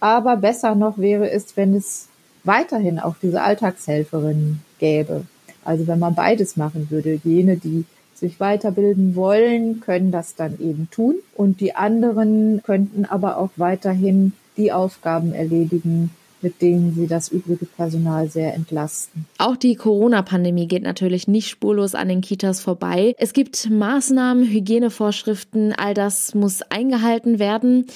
Aber 0.00 0.36
besser 0.36 0.74
noch 0.74 0.98
wäre 0.98 1.30
es, 1.30 1.56
wenn 1.56 1.74
es 1.74 2.08
weiterhin 2.44 2.98
auch 2.98 3.16
diese 3.22 3.42
Alltagshelferinnen 3.42 4.62
gäbe. 4.78 5.24
Also 5.64 5.86
wenn 5.86 5.98
man 5.98 6.14
beides 6.14 6.56
machen 6.56 6.88
würde, 6.90 7.20
jene, 7.24 7.56
die 7.56 7.84
sich 8.14 8.38
weiterbilden 8.38 9.16
wollen, 9.16 9.80
können 9.80 10.12
das 10.12 10.34
dann 10.34 10.58
eben 10.60 10.88
tun 10.90 11.16
und 11.34 11.60
die 11.60 11.74
anderen 11.74 12.62
könnten 12.64 13.04
aber 13.04 13.38
auch 13.38 13.50
weiterhin 13.56 14.32
die 14.56 14.72
Aufgaben 14.72 15.32
erledigen, 15.32 16.10
mit 16.44 16.62
denen 16.62 16.94
sie 16.94 17.08
das 17.08 17.28
übrige 17.28 17.64
Personal 17.66 18.28
sehr 18.28 18.54
entlasten. 18.54 19.26
Auch 19.38 19.56
die 19.56 19.74
Corona-Pandemie 19.74 20.68
geht 20.68 20.82
natürlich 20.82 21.26
nicht 21.26 21.48
spurlos 21.48 21.96
an 21.96 22.08
den 22.08 22.20
Kitas 22.20 22.60
vorbei. 22.60 23.16
Es 23.18 23.32
gibt 23.32 23.68
Maßnahmen, 23.70 24.44
Hygienevorschriften, 24.44 25.72
all 25.72 25.94
das 25.94 26.34
muss 26.34 26.62
eingehalten 26.62 27.38
werden. 27.38 27.86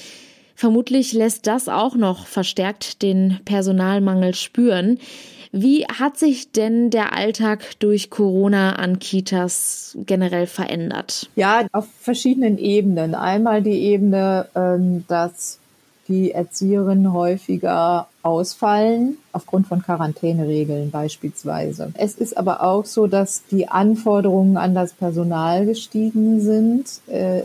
Vermutlich 0.55 1.12
lässt 1.12 1.47
das 1.47 1.69
auch 1.69 1.95
noch 1.95 2.26
verstärkt 2.26 3.02
den 3.02 3.38
Personalmangel 3.45 4.35
spüren. 4.35 4.99
Wie 5.52 5.85
hat 5.87 6.19
sich 6.19 6.52
denn 6.52 6.90
der 6.90 7.14
Alltag 7.14 7.78
durch 7.78 8.11
Corona 8.11 8.73
an 8.76 8.99
Kitas 8.99 9.97
generell 10.05 10.47
verändert? 10.47 11.31
Ja, 11.37 11.67
auf 11.73 11.87
verschiedenen 12.00 12.59
Ebenen. 12.59 13.14
Einmal 13.14 13.62
die 13.62 13.78
Ebene, 13.78 14.47
ähm, 14.55 15.05
dass 15.07 15.59
die 16.09 16.33
Erzieherinnen 16.33 17.12
häufiger 17.12 18.09
ausfallen, 18.23 19.19
aufgrund 19.33 19.69
von 19.69 19.83
Quarantäneregeln 19.83 20.91
beispielsweise. 20.91 21.93
Es 21.95 22.15
ist 22.15 22.37
aber 22.37 22.62
auch 22.62 22.85
so, 22.85 23.07
dass 23.07 23.45
die 23.50 23.69
Anforderungen 23.69 24.57
an 24.57 24.75
das 24.75 24.93
Personal 24.93 25.67
gestiegen 25.67 26.41
sind. 26.41 26.87
Äh, 27.07 27.43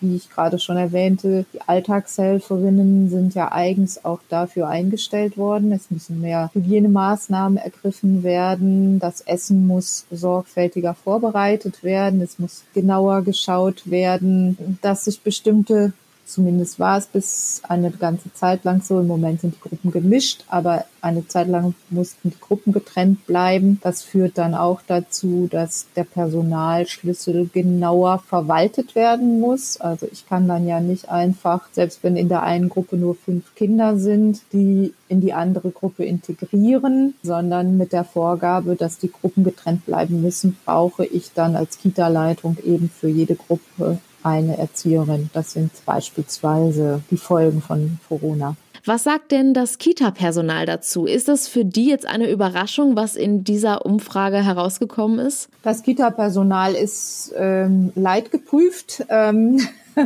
wie 0.00 0.16
ich 0.16 0.30
gerade 0.30 0.58
schon 0.58 0.76
erwähnte, 0.76 1.46
die 1.52 1.60
Alltagshelferinnen 1.66 3.08
sind 3.08 3.34
ja 3.34 3.52
eigens 3.52 4.04
auch 4.04 4.20
dafür 4.28 4.68
eingestellt 4.68 5.36
worden. 5.38 5.72
Es 5.72 5.90
müssen 5.90 6.20
mehr 6.20 6.50
Hygienemaßnahmen 6.52 7.58
ergriffen 7.58 8.22
werden. 8.22 8.98
Das 8.98 9.20
Essen 9.22 9.66
muss 9.66 10.06
sorgfältiger 10.10 10.94
vorbereitet 10.94 11.82
werden. 11.82 12.20
Es 12.20 12.38
muss 12.38 12.64
genauer 12.74 13.22
geschaut 13.22 13.90
werden, 13.90 14.78
dass 14.82 15.04
sich 15.04 15.22
bestimmte 15.22 15.92
Zumindest 16.26 16.78
war 16.78 16.98
es 16.98 17.06
bis 17.06 17.60
eine 17.68 17.90
ganze 17.90 18.32
Zeit 18.32 18.64
lang 18.64 18.82
so. 18.82 19.00
Im 19.00 19.06
Moment 19.06 19.42
sind 19.42 19.56
die 19.56 19.60
Gruppen 19.60 19.90
gemischt, 19.90 20.44
aber 20.48 20.86
eine 21.02 21.28
Zeit 21.28 21.48
lang 21.48 21.74
mussten 21.90 22.30
die 22.30 22.40
Gruppen 22.40 22.72
getrennt 22.72 23.26
bleiben. 23.26 23.78
Das 23.82 24.02
führt 24.02 24.38
dann 24.38 24.54
auch 24.54 24.80
dazu, 24.86 25.48
dass 25.50 25.86
der 25.96 26.04
Personalschlüssel 26.04 27.50
genauer 27.52 28.20
verwaltet 28.20 28.94
werden 28.94 29.38
muss. 29.38 29.78
Also 29.78 30.08
ich 30.10 30.26
kann 30.26 30.48
dann 30.48 30.66
ja 30.66 30.80
nicht 30.80 31.10
einfach, 31.10 31.68
selbst 31.72 32.02
wenn 32.02 32.16
in 32.16 32.30
der 32.30 32.42
einen 32.42 32.70
Gruppe 32.70 32.96
nur 32.96 33.14
fünf 33.14 33.54
Kinder 33.54 33.98
sind, 33.98 34.40
die 34.52 34.94
in 35.08 35.20
die 35.20 35.34
andere 35.34 35.70
Gruppe 35.70 36.04
integrieren, 36.04 37.14
sondern 37.22 37.76
mit 37.76 37.92
der 37.92 38.04
Vorgabe, 38.04 38.76
dass 38.76 38.98
die 38.98 39.12
Gruppen 39.12 39.44
getrennt 39.44 39.84
bleiben 39.84 40.22
müssen, 40.22 40.56
brauche 40.64 41.04
ich 41.04 41.32
dann 41.34 41.54
als 41.54 41.78
Kita-Leitung 41.78 42.56
eben 42.64 42.88
für 42.88 43.08
jede 43.08 43.34
Gruppe 43.34 43.98
eine 44.24 44.58
Erzieherin. 44.58 45.30
Das 45.32 45.52
sind 45.52 45.70
beispielsweise 45.86 47.02
die 47.10 47.16
Folgen 47.16 47.62
von 47.62 47.98
Corona. 48.08 48.56
Was 48.86 49.04
sagt 49.04 49.32
denn 49.32 49.54
das 49.54 49.78
Kita-Personal 49.78 50.66
dazu? 50.66 51.06
Ist 51.06 51.28
das 51.28 51.48
für 51.48 51.64
die 51.64 51.86
jetzt 51.86 52.06
eine 52.06 52.30
Überraschung, 52.30 52.96
was 52.96 53.16
in 53.16 53.42
dieser 53.42 53.86
Umfrage 53.86 54.44
herausgekommen 54.44 55.20
ist? 55.20 55.48
Das 55.62 55.82
Kita-Personal 55.82 56.74
ist 56.74 57.32
ähm, 57.34 57.92
leidgeprüft. 57.94 59.06
Ähm, 59.08 59.58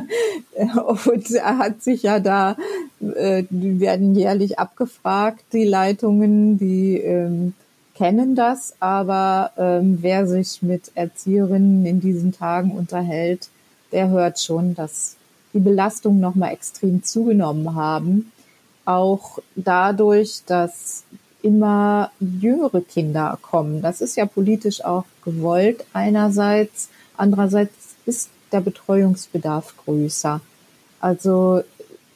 und 1.04 1.30
er 1.30 1.58
hat 1.58 1.82
sich 1.82 2.04
ja 2.04 2.20
da, 2.20 2.56
äh, 3.00 3.42
die 3.50 3.80
werden 3.80 4.14
jährlich 4.14 4.60
abgefragt, 4.60 5.44
die 5.52 5.64
Leitungen, 5.64 6.58
die 6.58 6.98
ähm, 6.98 7.54
kennen 7.96 8.36
das, 8.36 8.74
aber 8.78 9.50
ähm, 9.58 9.98
wer 10.02 10.28
sich 10.28 10.62
mit 10.62 10.92
Erzieherinnen 10.94 11.84
in 11.84 11.98
diesen 11.98 12.30
Tagen 12.30 12.70
unterhält, 12.70 13.48
der 13.92 14.08
hört 14.08 14.40
schon, 14.40 14.74
dass 14.74 15.16
die 15.52 15.60
Belastungen 15.60 16.20
nochmal 16.20 16.52
extrem 16.52 17.02
zugenommen 17.02 17.74
haben. 17.74 18.32
Auch 18.84 19.38
dadurch, 19.54 20.42
dass 20.46 21.04
immer 21.42 22.10
jüngere 22.20 22.80
Kinder 22.80 23.38
kommen. 23.40 23.82
Das 23.82 24.00
ist 24.00 24.16
ja 24.16 24.26
politisch 24.26 24.84
auch 24.84 25.04
gewollt 25.24 25.84
einerseits. 25.92 26.88
Andererseits 27.16 27.96
ist 28.06 28.30
der 28.52 28.60
Betreuungsbedarf 28.60 29.74
größer. 29.84 30.40
Also 31.00 31.62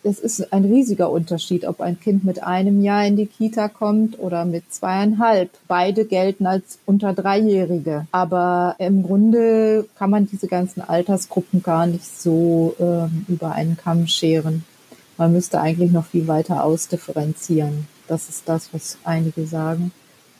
es 0.05 0.19
ist 0.19 0.53
ein 0.53 0.65
riesiger 0.65 1.11
Unterschied, 1.11 1.65
ob 1.67 1.81
ein 1.81 1.99
Kind 2.01 2.25
mit 2.25 2.43
einem 2.43 2.83
Jahr 2.83 3.07
in 3.07 3.17
die 3.17 3.27
Kita 3.27 3.69
kommt 3.69 4.19
oder 4.19 4.45
mit 4.45 4.73
zweieinhalb. 4.73 5.51
Beide 5.69 6.05
gelten 6.05 6.47
als 6.47 6.79
unter 6.87 7.13
Dreijährige. 7.13 8.07
Aber 8.11 8.75
im 8.79 9.03
Grunde 9.03 9.87
kann 9.97 10.11
man 10.11 10.27
diese 10.27 10.49
ganzen 10.49 10.81
Altersgruppen 10.81 11.63
gar 11.63 11.87
nicht 11.87 12.05
so 12.05 12.75
ähm, 12.81 13.27
über 13.29 13.53
einen 13.53 13.77
Kamm 13.77 14.07
scheren. 14.07 14.65
Man 15.19 15.33
müsste 15.33 15.61
eigentlich 15.61 15.93
noch 15.93 16.07
viel 16.07 16.27
weiter 16.27 16.65
ausdifferenzieren. 16.65 17.87
Das 18.09 18.29
ist 18.29 18.49
das, 18.49 18.71
was 18.73 18.99
einige 19.05 19.47
sagen. 19.47 19.93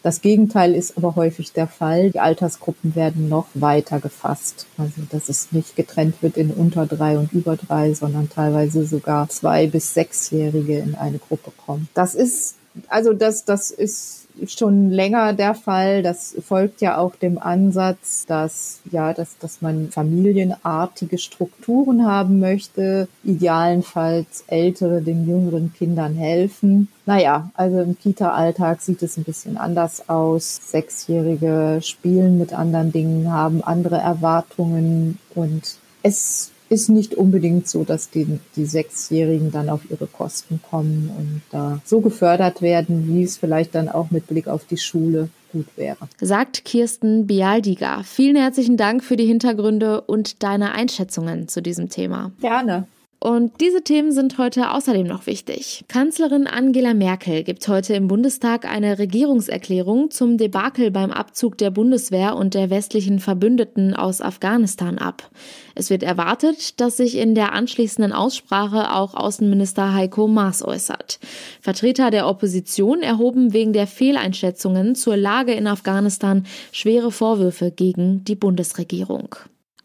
Das 0.03 0.21
Gegenteil 0.21 0.75
ist 0.75 0.97
aber 0.97 1.15
häufig 1.15 1.53
der 1.53 1.69
Fall. 1.69 2.11
Die 2.11 2.19
Altersgruppen 2.19 2.97
werden 2.97 3.29
noch 3.29 3.47
weiter 3.55 4.01
gefasst. 4.01 4.67
Also, 4.77 5.03
dass 5.11 5.29
es 5.29 5.53
nicht 5.53 5.77
getrennt 5.77 6.23
wird 6.23 6.37
in 6.37 6.51
unter 6.51 6.87
drei 6.87 7.17
und 7.19 7.33
über 7.33 7.57
drei, 7.57 7.95
sondern 7.95 8.29
teilweise 8.29 8.85
sogar 8.85 9.29
zwei 9.29 9.69
bis 9.69 9.95
sechsjährige 9.95 10.79
in 10.79 10.97
eine 10.97 11.19
Gruppe 11.19 11.53
kommen. 11.65 11.89
Das 11.95 12.17
ist, 12.17 12.57
also 12.89 13.13
das, 13.13 13.45
das 13.45 13.71
ist 13.71 14.23
schon 14.47 14.91
länger 14.91 15.33
der 15.33 15.55
Fall. 15.55 16.03
Das 16.03 16.35
folgt 16.47 16.81
ja 16.81 16.97
auch 16.99 17.15
dem 17.17 17.39
Ansatz, 17.39 18.25
dass, 18.27 18.81
ja, 18.91 19.13
dass, 19.13 19.37
dass 19.39 19.61
man 19.61 19.91
familienartige 19.91 21.19
Strukturen 21.19 22.07
haben 22.07 22.41
möchte, 22.41 23.09
idealenfalls 23.25 24.45
Ältere 24.47 25.03
den 25.03 25.27
jüngeren 25.27 25.73
Kindern 25.73 26.15
helfen. 26.15 26.89
Naja, 27.05 27.51
also 27.55 27.81
im 27.81 27.99
Kita-Alltag 27.99 28.81
sieht 28.81 29.03
es 29.03 29.17
ein 29.17 29.25
bisschen 29.25 29.57
anders 29.57 30.09
aus. 30.09 30.61
Sechsjährige 30.65 31.81
spielen 31.83 32.39
mit 32.39 32.53
anderen 32.53 32.93
Dingen, 32.93 33.33
haben 33.33 33.63
andere 33.63 33.97
Erwartungen 33.97 35.19
und 35.35 35.77
es 36.03 36.52
ist 36.73 36.89
nicht 36.89 37.15
unbedingt 37.15 37.69
so, 37.69 37.85
dass 37.85 38.09
die, 38.09 38.41
die 38.57 38.65
Sechsjährigen 38.65 39.53
dann 39.53 39.69
auf 39.69 39.83
ihre 39.91 40.07
Kosten 40.07 40.61
kommen 40.69 41.11
und 41.17 41.43
da 41.51 41.81
so 41.85 42.01
gefördert 42.01 42.63
werden, 42.63 43.07
wie 43.09 43.23
es 43.23 43.37
vielleicht 43.37 43.75
dann 43.75 43.91
auch 43.91 44.11
mit 44.11 44.27
Blick 44.27 44.49
auf 44.49 44.65
die 44.65 44.79
Schule 44.79 45.29
gut 45.53 45.67
wäre. 45.77 46.09
Sagt 46.21 46.65
Kirsten 46.65 47.27
Bialdiga. 47.27 48.03
Vielen 48.05 48.37
herzlichen 48.37 48.79
Dank 48.79 49.05
für 49.05 49.17
die 49.17 49.27
Hintergründe 49.27 50.01
und 50.01 50.43
deine 50.43 50.73
Einschätzungen 50.73 51.47
zu 51.47 51.61
diesem 51.61 51.91
Thema. 51.91 52.33
Gerne. 52.41 52.87
Und 53.23 53.61
diese 53.61 53.83
Themen 53.85 54.11
sind 54.11 54.37
heute 54.37 54.73
außerdem 54.73 55.07
noch 55.07 55.27
wichtig. 55.27 55.85
Kanzlerin 55.87 56.49
Angela 56.49 56.93
Merkel 56.93 57.45
gibt 57.45 57.69
heute 57.69 57.95
im 57.95 58.09
Bundestag 58.09 58.65
eine 58.65 58.99
Regierungserklärung 58.99 60.11
zum 60.11 60.39
Debakel 60.39 60.91
beim 60.91 61.13
Abzug 61.13 61.57
der 61.57 61.71
Bundeswehr 61.71 62.35
und 62.35 62.55
der 62.55 62.69
westlichen 62.69 63.21
Verbündeten 63.21 63.95
aus 63.95 64.21
Afghanistan 64.21 64.99
ab. 64.99 65.31
Es 65.77 65.89
wird 65.89 66.03
erwartet, 66.03 66.81
dass 66.81 66.97
sich 66.97 67.17
in 67.17 67.37
der 67.37 67.53
anschließenden 67.53 68.13
Aussprache 68.13 68.93
auch 68.93 69.15
Außenminister 69.15 69.95
Heiko 69.95 70.27
Maas 70.27 70.65
äußert. 70.65 71.21
Vertreter 71.61 72.11
der 72.11 72.27
Opposition 72.27 73.03
erhoben 73.03 73.53
wegen 73.53 73.73
der 73.73 73.87
Fehleinschätzungen 73.87 74.97
zur 74.97 75.17
Lage 75.17 75.53
in 75.53 75.69
Afghanistan 75.69 76.45
schwere 76.73 77.13
Vorwürfe 77.13 77.71
gegen 77.71 78.25
die 78.25 78.35
Bundesregierung. 78.35 79.37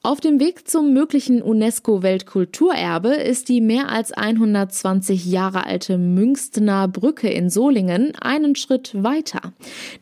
Auf 0.08 0.22
dem 0.22 0.40
Weg 0.40 0.70
zum 0.70 0.94
möglichen 0.94 1.42
UNESCO-Weltkulturerbe 1.42 3.10
ist 3.10 3.50
die 3.50 3.60
mehr 3.60 3.90
als 3.90 4.14
120 4.14 5.26
Jahre 5.26 5.66
alte 5.66 5.98
Münstener 5.98 6.88
Brücke 6.88 7.28
in 7.28 7.50
Solingen 7.50 8.14
einen 8.16 8.56
Schritt 8.56 8.92
weiter. 8.94 9.52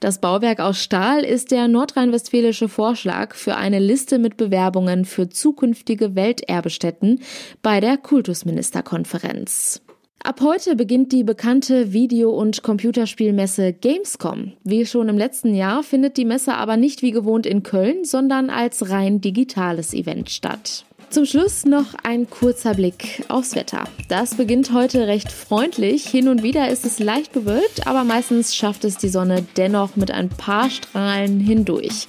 Das 0.02 0.22
Bauwerk 0.22 0.60
aus 0.60 0.80
Stahl 0.80 1.24
ist 1.24 1.50
der 1.50 1.68
nordrhein-westfälische 1.68 2.70
Vorschlag 2.70 3.34
für 3.34 3.56
eine 3.56 3.80
Liste 3.80 4.20
mit 4.20 4.38
Bewerbungen 4.38 5.06
für 5.06 5.30
zukünftige 5.30 6.13
Welterbestätten 6.13 7.22
bei 7.63 7.80
der 7.80 7.98
Kultusministerkonferenz. 7.98 9.82
Ab 10.23 10.41
heute 10.41 10.75
beginnt 10.75 11.12
die 11.12 11.23
bekannte 11.23 11.93
Video- 11.93 12.32
und 12.32 12.63
Computerspielmesse 12.63 13.73
Gamescom. 13.73 14.54
Wie 14.63 14.86
schon 14.86 15.08
im 15.08 15.17
letzten 15.17 15.54
Jahr 15.54 15.84
findet 15.84 16.17
die 16.17 16.25
Messe 16.25 16.56
aber 16.56 16.78
nicht 16.78 17.01
wie 17.04 17.12
gewohnt 17.12 17.45
in 17.45 17.62
Köln, 17.62 18.06
sondern 18.06 18.49
als 18.49 18.89
rein 18.89 19.21
digitales 19.21 19.93
Event 19.93 20.32
statt. 20.32 20.86
Zum 21.10 21.26
Schluss 21.26 21.65
noch 21.65 21.94
ein 22.04 22.30
kurzer 22.30 22.74
Blick 22.74 23.24
aufs 23.30 23.56
Wetter. 23.56 23.86
Das 24.10 24.36
beginnt 24.36 24.74
heute 24.74 25.08
recht 25.08 25.32
freundlich. 25.32 26.06
Hin 26.08 26.28
und 26.28 26.44
wieder 26.44 26.70
ist 26.70 26.86
es 26.86 27.00
leicht 27.00 27.32
bewölkt, 27.32 27.88
aber 27.88 28.04
meistens 28.04 28.56
schafft 28.56 28.84
es 28.84 28.98
die 28.98 29.10
Sonne 29.10 29.46
dennoch 29.56 29.96
mit 29.96 30.12
ein 30.12 30.30
paar 30.30 30.70
Strahlen 30.70 31.39
hindurch. 31.39 32.08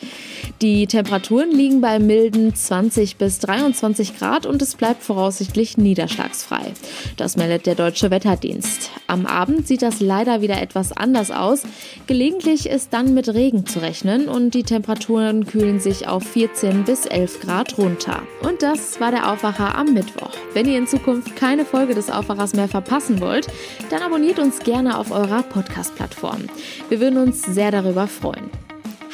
Die 0.62 0.86
Temperaturen 0.86 1.50
liegen 1.50 1.80
bei 1.80 1.98
milden 1.98 2.54
20 2.54 3.16
bis 3.16 3.38
23 3.40 4.16
Grad 4.16 4.46
und 4.46 4.62
es 4.62 4.74
bleibt 4.74 5.02
voraussichtlich 5.02 5.76
niederschlagsfrei. 5.76 6.72
Das 7.16 7.36
meldet 7.36 7.66
der 7.66 7.74
Deutsche 7.74 8.10
Wetterdienst. 8.10 8.90
Am 9.06 9.26
Abend 9.26 9.68
sieht 9.68 9.82
das 9.82 10.00
leider 10.00 10.40
wieder 10.40 10.60
etwas 10.60 10.92
anders 10.92 11.30
aus. 11.30 11.62
Gelegentlich 12.06 12.68
ist 12.68 12.92
dann 12.92 13.14
mit 13.14 13.28
Regen 13.28 13.66
zu 13.66 13.80
rechnen 13.80 14.28
und 14.28 14.54
die 14.54 14.62
Temperaturen 14.62 15.46
kühlen 15.46 15.78
sich 15.78 16.08
auf 16.08 16.24
14 16.24 16.84
bis 16.84 17.06
11 17.06 17.40
Grad 17.40 17.78
runter. 17.78 18.22
Und 18.42 18.62
das 18.86 19.00
war 19.00 19.10
der 19.10 19.32
Aufwacher 19.32 19.76
am 19.76 19.94
Mittwoch. 19.94 20.30
Wenn 20.54 20.68
ihr 20.68 20.78
in 20.78 20.86
Zukunft 20.86 21.34
keine 21.34 21.64
Folge 21.64 21.94
des 21.94 22.08
Aufwachers 22.08 22.54
mehr 22.54 22.68
verpassen 22.68 23.20
wollt, 23.20 23.48
dann 23.90 24.00
abonniert 24.00 24.38
uns 24.38 24.60
gerne 24.60 24.96
auf 24.96 25.10
eurer 25.10 25.42
Podcast-Plattform. 25.42 26.44
Wir 26.88 27.00
würden 27.00 27.18
uns 27.18 27.42
sehr 27.42 27.72
darüber 27.72 28.06
freuen. 28.06 28.48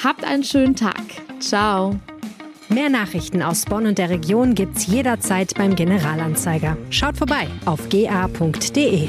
Habt 0.05 0.25
einen 0.25 0.45
schönen 0.45 0.77
Tag. 0.77 1.03
Ciao. 1.41 1.97
Mehr 2.69 2.91
Nachrichten 2.91 3.41
aus 3.41 3.65
Bonn 3.65 3.87
und 3.87 3.97
der 3.97 4.11
Region 4.11 4.55
gibt's 4.55 4.87
jederzeit 4.87 5.55
beim 5.55 5.75
Generalanzeiger. 5.75 6.77
Schaut 6.91 7.17
vorbei 7.17 7.47
auf 7.65 7.89
ga.de. 7.89 9.09